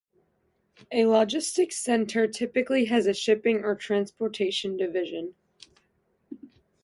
A 0.91 1.05
logistics 1.05 1.77
center 1.77 2.25
typically 2.25 2.85
has 2.85 3.05
a 3.05 3.13
shipping 3.13 3.63
or 3.63 3.75
transportation 3.75 4.75
division. 4.75 5.35